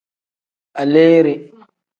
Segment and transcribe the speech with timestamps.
[0.81, 1.33] Aleere.